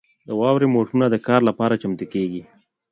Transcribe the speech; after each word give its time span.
د 0.27 0.29
واورې 0.39 0.67
موټرونه 0.75 1.05
د 1.09 1.15
کار 1.27 1.41
لپاره 1.49 1.79
چمتو 1.81 2.05
کیږي 2.13 2.41